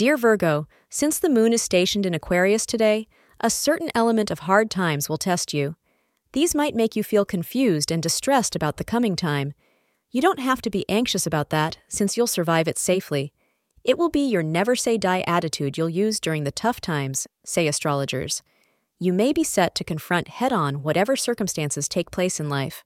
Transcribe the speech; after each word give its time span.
Dear 0.00 0.16
Virgo, 0.16 0.66
since 0.88 1.18
the 1.18 1.28
moon 1.28 1.52
is 1.52 1.60
stationed 1.60 2.06
in 2.06 2.14
Aquarius 2.14 2.64
today, 2.64 3.06
a 3.38 3.50
certain 3.50 3.90
element 3.94 4.30
of 4.30 4.38
hard 4.38 4.70
times 4.70 5.10
will 5.10 5.18
test 5.18 5.52
you. 5.52 5.76
These 6.32 6.54
might 6.54 6.74
make 6.74 6.96
you 6.96 7.04
feel 7.04 7.26
confused 7.26 7.90
and 7.90 8.02
distressed 8.02 8.56
about 8.56 8.78
the 8.78 8.82
coming 8.82 9.14
time. 9.14 9.52
You 10.10 10.22
don't 10.22 10.38
have 10.38 10.62
to 10.62 10.70
be 10.70 10.88
anxious 10.88 11.26
about 11.26 11.50
that, 11.50 11.76
since 11.86 12.16
you'll 12.16 12.26
survive 12.26 12.66
it 12.66 12.78
safely. 12.78 13.34
It 13.84 13.98
will 13.98 14.08
be 14.08 14.26
your 14.26 14.42
never 14.42 14.74
say 14.74 14.96
die 14.96 15.22
attitude 15.26 15.76
you'll 15.76 15.90
use 15.90 16.18
during 16.18 16.44
the 16.44 16.50
tough 16.50 16.80
times, 16.80 17.26
say 17.44 17.66
astrologers. 17.66 18.42
You 18.98 19.12
may 19.12 19.34
be 19.34 19.44
set 19.44 19.74
to 19.74 19.84
confront 19.84 20.28
head 20.28 20.50
on 20.50 20.82
whatever 20.82 21.14
circumstances 21.14 21.90
take 21.90 22.10
place 22.10 22.40
in 22.40 22.48
life. 22.48 22.84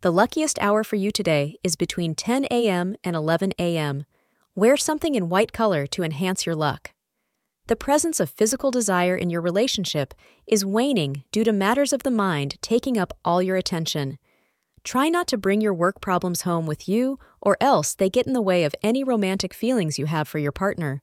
The 0.00 0.10
luckiest 0.10 0.58
hour 0.60 0.82
for 0.82 0.96
you 0.96 1.12
today 1.12 1.58
is 1.62 1.76
between 1.76 2.16
10 2.16 2.46
a.m. 2.50 2.96
and 3.04 3.14
11 3.14 3.52
a.m. 3.60 4.04
Wear 4.56 4.76
something 4.76 5.16
in 5.16 5.28
white 5.28 5.52
color 5.52 5.84
to 5.88 6.04
enhance 6.04 6.46
your 6.46 6.54
luck. 6.54 6.92
The 7.66 7.74
presence 7.74 8.20
of 8.20 8.30
physical 8.30 8.70
desire 8.70 9.16
in 9.16 9.28
your 9.28 9.40
relationship 9.40 10.14
is 10.46 10.64
waning 10.64 11.24
due 11.32 11.42
to 11.42 11.52
matters 11.52 11.92
of 11.92 12.04
the 12.04 12.10
mind 12.12 12.62
taking 12.62 12.96
up 12.96 13.18
all 13.24 13.42
your 13.42 13.56
attention. 13.56 14.16
Try 14.84 15.08
not 15.08 15.26
to 15.28 15.38
bring 15.38 15.60
your 15.60 15.74
work 15.74 16.00
problems 16.00 16.42
home 16.42 16.66
with 16.66 16.88
you, 16.88 17.18
or 17.40 17.56
else 17.60 17.94
they 17.94 18.08
get 18.08 18.28
in 18.28 18.32
the 18.32 18.40
way 18.40 18.62
of 18.62 18.76
any 18.80 19.02
romantic 19.02 19.52
feelings 19.52 19.98
you 19.98 20.06
have 20.06 20.28
for 20.28 20.38
your 20.38 20.52
partner. 20.52 21.02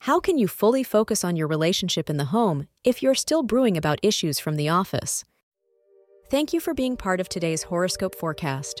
How 0.00 0.20
can 0.20 0.38
you 0.38 0.46
fully 0.46 0.84
focus 0.84 1.24
on 1.24 1.34
your 1.34 1.48
relationship 1.48 2.08
in 2.08 2.18
the 2.18 2.26
home 2.26 2.68
if 2.84 3.02
you're 3.02 3.16
still 3.16 3.42
brewing 3.42 3.76
about 3.76 3.98
issues 4.00 4.38
from 4.38 4.54
the 4.54 4.68
office? 4.68 5.24
Thank 6.30 6.52
you 6.52 6.60
for 6.60 6.72
being 6.72 6.96
part 6.96 7.18
of 7.18 7.28
today's 7.28 7.64
horoscope 7.64 8.14
forecast. 8.14 8.80